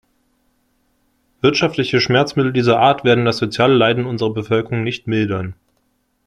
[1.41, 5.53] Wirtschaftliche Schmerzmittel dieser Art werden das soziale Leiden unserer Bevölkerung nicht mildern.